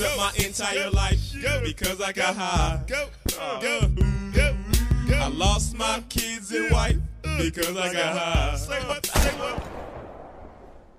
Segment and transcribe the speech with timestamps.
[0.00, 1.20] up my entire life
[1.62, 2.80] because I got high.
[5.14, 6.96] I lost my kids and wife
[7.38, 8.58] because I got high.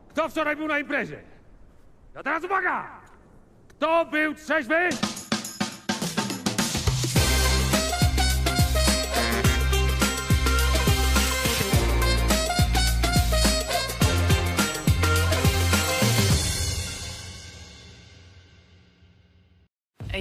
[0.10, 1.24] Kto wczoraj był na imprezie?
[2.16, 3.02] A teraz uwaga!
[3.68, 4.90] Kto był trzeźwy?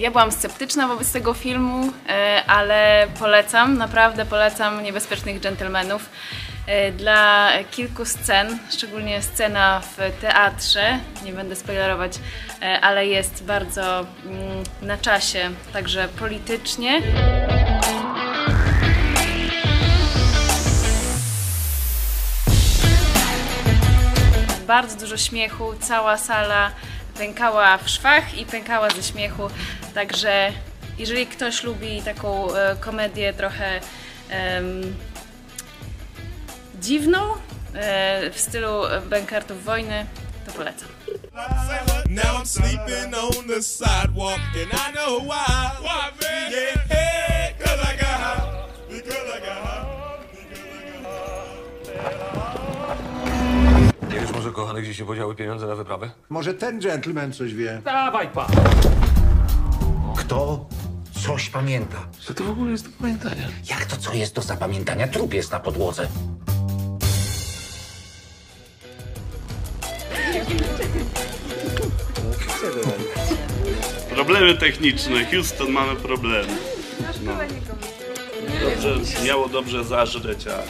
[0.02, 6.10] Ja byłam sceptyczna wobec tego filmu, e, ale polecam, naprawdę polecam Niebezpiecznych Dżentelmenów.
[6.66, 12.12] E, Dla kilku scen, szczególnie scena w teatrze, nie będę spoilerować,
[12.62, 17.02] e, ale jest bardzo mm, na czasie, także politycznie.
[24.66, 26.70] Bardzo dużo śmiechu, cała sala
[27.18, 29.50] pękała w szwach i pękała ze śmiechu.
[29.94, 30.52] Także
[30.98, 33.80] jeżeli ktoś lubi taką e, komedię trochę
[36.80, 37.34] dziwną
[37.74, 40.06] e, w stylu Bankartów Wojny,
[40.46, 40.88] to polecam.
[42.08, 45.70] Now I'm sleeping on the sidewalk and I know why.
[45.80, 46.52] Why, man?
[46.52, 47.31] Yeah,
[54.82, 56.10] gdzie się podziały pieniądze na wyprawę?
[56.28, 57.82] Może ten gentleman coś wie.
[57.84, 58.46] Dawaj pan!
[60.18, 60.66] Kto
[61.24, 61.96] coś pamięta?
[62.20, 63.48] Co to w ogóle jest do pamiętania?
[63.70, 65.08] Jak to co jest do zapamiętania?
[65.08, 66.08] Trup jest na podłodze.
[74.14, 75.24] Problemy techniczne.
[75.26, 76.52] Houston mamy problemy.
[77.24, 77.32] No.
[78.70, 80.62] Dobrze, miało dobrze zażreć, a,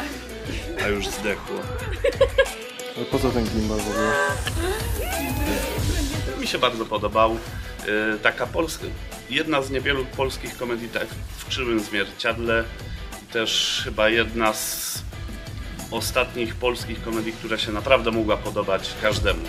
[0.85, 1.57] a już zdechło.
[3.03, 4.13] Ale po co ten gimbal w ogóle?
[6.41, 7.37] Mi się bardzo podobał.
[7.87, 8.85] Yy, Taka polska,
[9.31, 11.07] jedna z niewielu polskich komedii tak
[11.39, 12.65] w krzywym zwierciadle.
[13.23, 14.99] I Też chyba jedna z
[15.91, 19.43] ostatnich polskich komedii, która się naprawdę mogła podobać każdemu.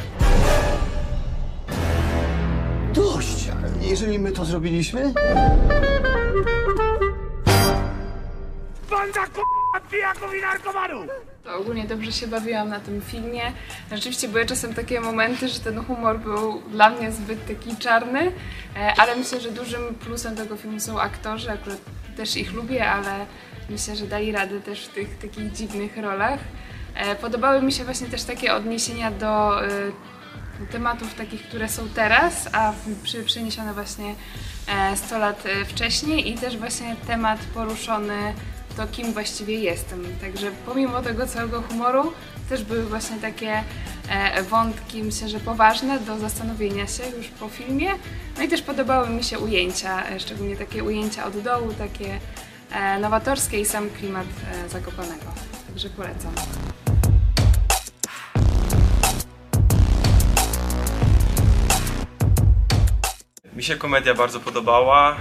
[2.94, 3.48] Dość!
[3.82, 5.14] Jeżeli my to zrobiliśmy?
[8.90, 11.06] Banda k***a pijaków i narkomanów!
[11.60, 13.42] Ogólnie dobrze się bawiłam na tym filmie.
[13.92, 18.32] Rzeczywiście były czasem takie momenty, że ten humor był dla mnie zbyt taki czarny,
[18.76, 21.52] e, ale myślę, że dużym plusem tego filmu są aktorzy.
[21.52, 21.78] Akurat
[22.18, 23.26] też ich lubię, ale
[23.70, 26.40] myślę, że dali radę też w tych takich dziwnych rolach.
[26.96, 29.70] E, Podobały mi się właśnie też takie odniesienia do e,
[30.72, 32.74] tematów takich, które są teraz, a
[33.26, 34.16] przeniesione właśnie
[34.68, 38.34] e, 100 lat wcześniej i też właśnie temat poruszony
[38.78, 40.06] to kim właściwie jestem.
[40.22, 42.14] Także pomimo tego całego humoru
[42.50, 43.64] też były właśnie takie
[44.10, 47.90] e, wątki, myślę, że poważne do zastanowienia się już po filmie.
[48.38, 52.20] No i też podobały mi się ujęcia, e, szczególnie takie ujęcia od dołu, takie
[52.72, 54.28] e, nowatorskie i sam klimat
[54.70, 55.26] Zakopanego.
[55.68, 56.32] Także polecam.
[63.56, 65.18] Mi się komedia bardzo podobała.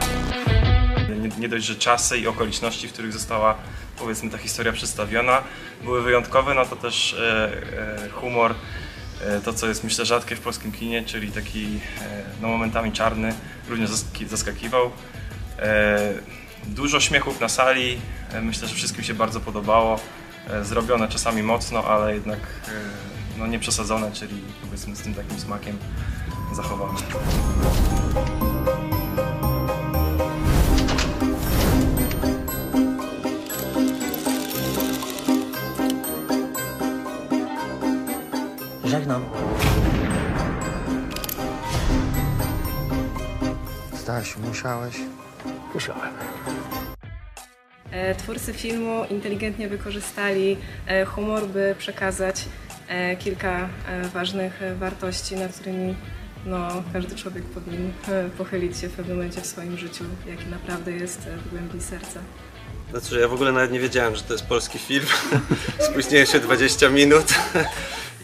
[1.43, 3.55] Nie, dość, że czasy i okoliczności, w których została
[3.99, 5.43] powiedzmy ta historia przedstawiona
[5.85, 7.53] były wyjątkowe, no to też e,
[8.05, 8.55] e, humor,
[9.25, 11.81] e, to co jest myślę rzadkie w polskim kinie, czyli taki
[12.43, 13.35] no, momentami czarny,
[13.69, 13.91] również
[14.27, 14.91] zaskakiwał.
[16.67, 18.01] Dużo śmiechów na sali,
[18.43, 20.01] myślę, że wszystkim się bardzo podobało.
[20.63, 22.41] Zrobione czasami mocno, ale jednak
[23.39, 25.79] no, nie przesadzone, czyli powiedzmy z tym takim smakiem
[26.53, 26.99] zachowane.
[39.13, 39.25] Żegnam.
[43.95, 44.97] Stasiu, musiałeś.
[45.75, 46.15] Musiałem.
[47.91, 50.57] E, Twórcy filmu inteligentnie wykorzystali
[50.87, 52.45] e, humor, by przekazać
[52.89, 53.69] e, kilka
[54.15, 55.95] ważnych wartości, nad którymi
[56.47, 57.93] no, każdy człowiek powinien
[58.39, 62.21] pochylić się w pewnym momencie w swoim życiu, jaki naprawdę jest w głębi serca.
[62.91, 65.07] Znaczy, ja w ogóle nawet nie wiedziałem, że to jest polski film.
[65.91, 67.35] Spóźniłem się 20 minut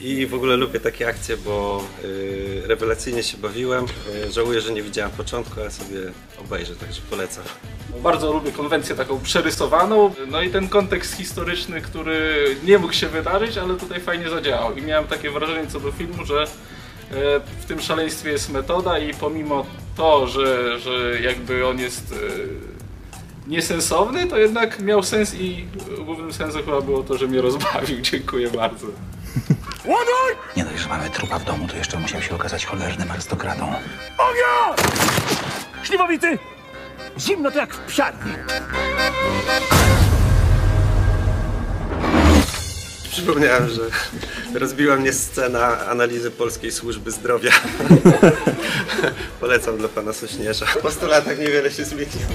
[0.00, 3.84] i w ogóle lubię takie akcje, bo y, rewelacyjnie się bawiłem.
[4.28, 6.00] Y, żałuję, że nie widziałem początku, ale sobie
[6.40, 7.44] obejrzę, także polecam.
[8.02, 13.58] Bardzo lubię konwencję taką przerysowaną, no i ten kontekst historyczny, który nie mógł się wydarzyć,
[13.58, 14.76] ale tutaj fajnie zadziałał.
[14.76, 16.46] I miałem takie wrażenie co do filmu, że e,
[17.60, 19.66] w tym szaleństwie jest metoda i pomimo
[19.96, 22.14] to, że, że jakby on jest
[23.46, 25.64] niesensowny, to jednak miał sens i
[26.04, 28.00] głównym sensem chyba było to, że mnie rozbawił.
[28.10, 28.86] Dziękuję bardzo.
[30.56, 33.74] Nie dość, że mamy trupa w domu, to jeszcze musiał się okazać cholernym arystokratą.
[34.18, 34.84] Ognia!
[35.82, 36.38] Śliwowicy!
[37.18, 38.32] Zimno to jak w psiarni.
[43.10, 43.80] Przypomniałem, że
[44.60, 47.50] rozbiła mnie scena analizy polskiej służby zdrowia.
[49.40, 50.66] Polecam dla pana Sośnierza.
[50.82, 52.28] Po 100 latach niewiele się zmieniło.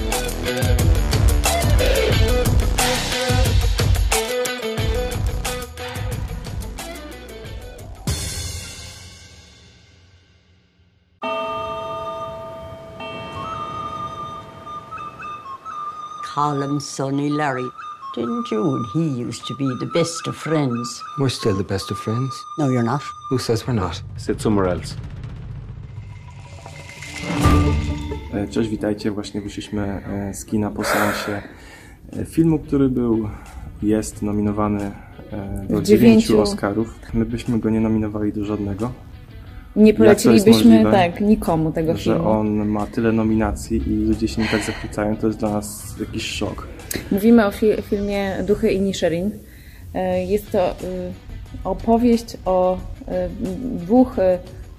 [16.34, 17.70] Him Sonny Larry.
[18.16, 21.02] Didn't you and he used to be the best of friends?
[21.18, 22.32] We're still the best of friends.
[22.58, 23.02] No, you're not.
[23.30, 24.02] Who says we're not?
[24.16, 24.94] Sit somewhere else.
[28.32, 29.10] E, Cześć, witajcie.
[29.10, 31.42] Właśnie wyszliśmy e, z kina po seansie
[32.12, 33.28] e, filmu, który był,
[33.82, 34.92] jest nominowany
[35.70, 36.40] do dziewięciu.
[36.40, 36.94] Oscarów.
[37.14, 38.92] My byśmy go nie nominowali do żadnego.
[39.76, 42.30] Nie polecilibyśmy tak nikomu tego Że filmu.
[42.30, 46.22] on ma tyle nominacji i ludzie się nim tak zachwycają, to jest dla nas jakiś
[46.26, 46.68] szok.
[47.12, 49.30] Mówimy o fi- filmie Duchy i Nisherin.
[49.94, 50.74] E, Jest to y,
[51.64, 52.78] opowieść o y,
[53.78, 54.16] dwóch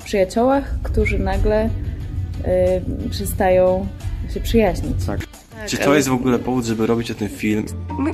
[0.06, 1.70] przyjaciołach, którzy nagle
[3.10, 3.88] przestają
[4.34, 5.06] się przyjaźnić.
[5.06, 5.20] Tak.
[5.68, 7.66] Czy ale- to jest w ogóle powód, żeby robić o tym film?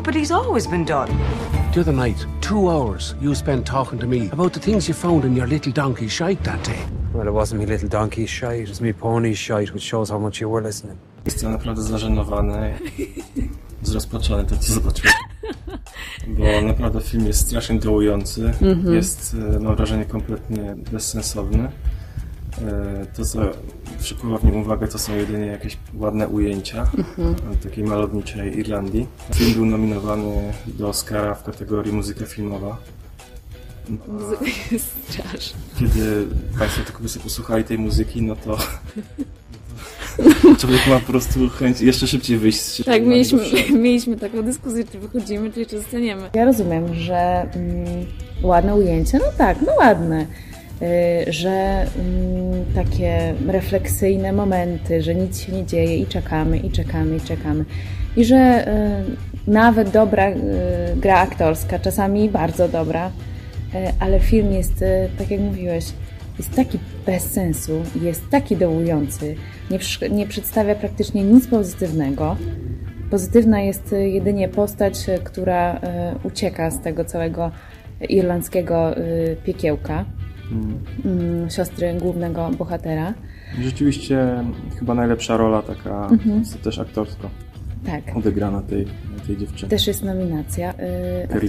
[0.06, 1.08] But he's always been done.
[1.74, 5.26] The other night, two hours you spent talking to me about the things you found
[5.26, 6.78] in your little donkey shite that day.
[7.14, 10.20] Well, it wasn't me little donkey's shite, it was me pony's shite, which shows how
[10.20, 10.98] much you were listening.
[11.26, 12.74] Jestem naprawdę zażenowany,
[13.84, 15.14] zrozpaczony to, co zobaczyłem.
[16.28, 18.52] Bo naprawdę film jest strasznie dołujący.
[18.62, 18.96] Mhm.
[18.96, 21.72] Jest, e, mam wrażenie, kompletnie bezsensowny.
[22.68, 23.40] E, To, co
[24.00, 27.36] przykuwa w nim uwagę, to są jedynie jakieś ładne ujęcia Mhm.
[27.64, 29.08] takiej malowniczej Irlandii.
[29.36, 32.78] Film był nominowany do Oscara w kategorii muzyka filmowa.
[34.08, 35.60] Muzyka jest straszna.
[35.80, 36.28] Kiedy
[36.60, 38.58] Państwo tylko by sobie posłuchali tej muzyki, no to
[40.60, 43.40] człowiek ma po prostu chęć jeszcze szybciej wyjść z Tak, mieliśmy,
[43.72, 46.30] mieliśmy taką dyskusję, czy wychodzimy, czy jeszcze zostaniemy.
[46.34, 48.06] Ja rozumiem, że mm,
[48.44, 50.26] ładne ujęcie, no tak, no ładne.
[50.82, 57.16] Y, że mm, takie refleksyjne momenty, że nic się nie dzieje i czekamy, i czekamy,
[57.18, 57.66] i czekamy.
[58.18, 58.68] I że
[59.48, 60.36] y, nawet dobra y,
[60.96, 63.12] gra aktorska, czasami bardzo dobra,
[64.00, 64.84] ale film jest,
[65.18, 65.86] tak jak mówiłeś,
[66.38, 69.36] jest taki bez sensu, jest taki dołujący,
[69.72, 69.80] nie,
[70.10, 72.38] nie przedstawia praktycznie nic pozytywnego.
[73.12, 75.82] Pozytywna jest jedynie postać, która
[76.24, 77.52] ucieka z tego całego
[78.10, 78.96] irlandzkiego
[79.44, 80.06] piekiełka,
[80.52, 81.50] Mm.
[81.50, 83.14] siostry głównego bohatera.
[83.62, 84.44] Rzeczywiście
[84.80, 86.44] chyba najlepsza rola taka Mhm.
[86.64, 87.30] też aktorsko
[87.86, 88.18] Tak.
[88.18, 88.86] odegrana tej,
[89.28, 89.70] tej dziewczyny.
[89.70, 90.74] Też jest nominacja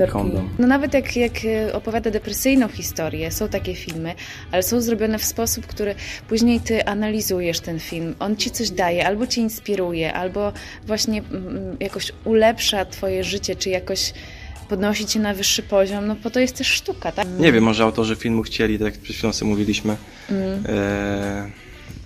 [0.04, 0.06] y.
[0.08, 0.48] Condon.
[0.58, 4.14] No nawet jak, jak y, opowiada depresyjną historię, są takie filmy,
[4.52, 5.94] ale są zrobione w sposób, który
[6.28, 8.14] później ty analizujesz ten film.
[8.18, 10.52] On ci coś daje, albo cię inspiruje, albo
[10.86, 14.12] właśnie mm, jakoś ulepsza twoje życie, czy jakoś
[14.68, 17.26] podnosi cię na wyższy poziom, no po to jest też sztuka, tak?
[17.38, 19.96] Nie wiem, może autorzy filmu chcieli, tak jak przed chwilą sobie mówiliśmy,
[20.30, 20.64] Mm.
[20.68, 21.50] e,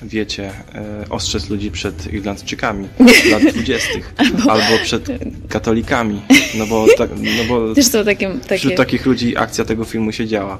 [0.02, 2.88] wiecie, e, ostrzec ludzi przed Irlandczykami
[3.30, 3.88] lat 20.
[4.50, 5.06] albo przed
[5.48, 6.22] katolikami,
[6.58, 10.12] no bo, tak, no bo Też są takie- takie- wśród takich ludzi akcja tego filmu
[10.12, 10.58] się działa.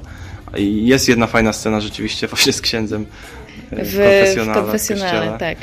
[0.57, 3.05] I jest jedna fajna scena rzeczywiście właśnie z księdzem
[3.71, 5.57] e, w, w konfesjonale, w konfesjonale, tak.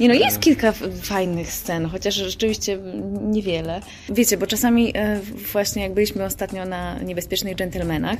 [0.00, 2.78] Nie no, jest kilka f- fajnych scen, chociaż rzeczywiście
[3.22, 3.80] niewiele.
[4.08, 5.20] Wiecie, bo czasami e,
[5.52, 8.18] właśnie jak byliśmy ostatnio na Niebezpiecznych Dżentelmenach,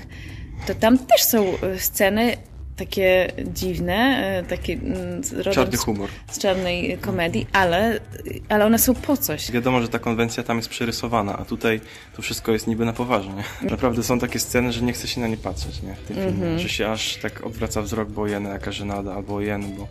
[0.66, 2.37] to tam też są e, sceny
[2.78, 5.23] takie dziwne, e, takie mm,
[5.54, 6.08] Czarny z- humor.
[6.30, 8.00] z czarnej komedii, ale,
[8.49, 9.52] ale one są po coś.
[9.52, 11.80] Wiadomo, że ta konwencja tam jest przerysowana, a tutaj
[12.16, 13.44] to wszystko jest niby na poważnie.
[13.70, 15.94] Naprawdę są takie sceny, że nie chce się na nie patrzeć, nie?
[15.94, 16.30] W tym filmie.
[16.32, 16.58] Mhm.
[16.58, 19.88] Że się aż tak odwraca wzrok, bo jeny, jaka żenada, albo ojeny, bo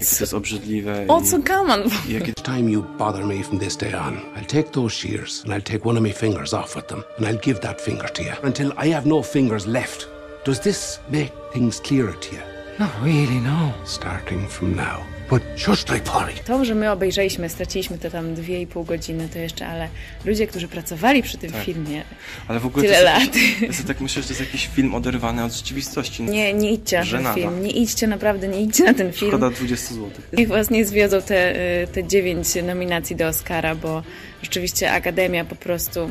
[0.00, 1.04] jak to jest obrzydliwe.
[1.08, 1.82] O co kaman?
[2.08, 5.52] i jakie Time you bother me from this day on, I'll take those shears and
[5.54, 8.22] I'll take one of my fingers off with them and I'll give that finger to
[8.22, 10.15] you until I have no fingers left.
[10.46, 12.42] Does this make things clearer to you?
[12.78, 13.72] Not really, no.
[13.84, 15.00] Starting from now.
[15.30, 16.04] But just like.
[16.44, 19.88] To, że my obejrzeliśmy, straciliśmy te tam dwie i pół godziny, to jeszcze, ale
[20.24, 21.62] ludzie, którzy pracowali przy tym Tak.
[21.64, 22.02] filmie,
[22.48, 23.20] Ale w ogóle tyle to lat.
[23.36, 26.22] jest, jakiś, ja tak myślę, że to jest jakiś film oderwany od rzeczywistości.
[26.22, 27.62] Nie, nie idźcie na ten film.
[27.62, 29.30] Nie idźcie, naprawdę nie idźcie na ten film.
[29.30, 30.10] Szkoda 20 zł.
[30.32, 34.02] Niech was nie zwiozą te, y, te dziewięć nominacji do Oscara, bo
[34.42, 36.08] rzeczywiście Akademia po prostu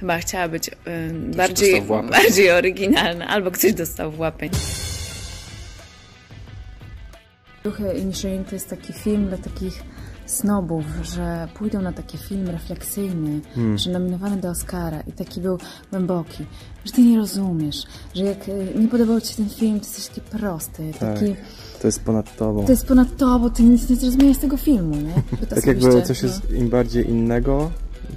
[0.00, 0.72] chyba chciała być y,
[1.36, 4.46] bardziej, bardziej oryginalna, albo ktoś dostał w łapę.
[7.64, 9.82] Duchy Inisherin to jest taki film dla takich
[10.26, 13.78] snobów, że pójdą na taki film refleksyjny, Hmm.
[13.78, 15.58] że nominowany do Oscara i taki był
[15.90, 16.44] głęboki,
[16.84, 17.82] że ty nie rozumiesz,
[18.14, 21.18] że jak y, nie podobał ci się ten film, to jesteś taki prosty, Tak.
[21.18, 21.34] taki...
[21.82, 22.64] To jest ponad tobą.
[22.64, 25.22] To jest ponad to, bo ty nic nie zrozumiałeś z tego filmu, nie?
[25.50, 26.28] Tak jakby coś no.
[26.28, 27.70] jest im bardziej innego,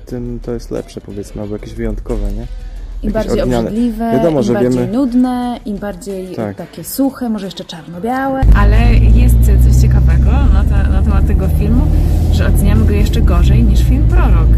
[0.06, 2.46] tym to jest lepsze powiedzmy, albo jakieś wyjątkowe, nie?
[3.04, 3.70] Im bardziej oryginalne.
[3.70, 4.92] obrzydliwe, Wiadomo, im że bardziej wiemy...
[4.92, 6.56] nudne, im bardziej Tak.
[6.58, 8.42] takie suche, może jeszcze czarno-białe.
[8.56, 11.82] Ale jest coś ciekawego na, te, na temat tego filmu,
[12.32, 14.50] że oceniamy go jeszcze gorzej niż film Prorok.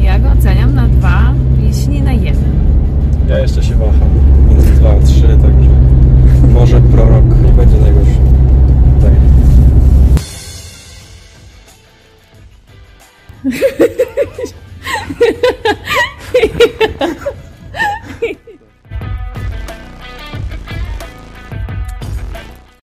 [0.00, 2.54] Y, Ja go oceniam na dwa, jeśli nie na jeden.
[3.28, 4.08] Ja jeszcze się waham
[4.48, 5.70] między 2 a 3, także
[6.54, 7.93] może prorok nie będzie najgorszy.